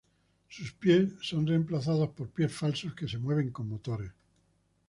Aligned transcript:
Sus 0.49 0.71
pies 0.71 1.11
son 1.21 1.45
reemplazados 1.45 2.09
por 2.09 2.27
pies 2.31 2.51
falsos 2.51 2.95
que 2.95 3.07
se 3.07 3.19
mueven 3.19 3.51
con 3.51 3.69
motores. 3.69 4.09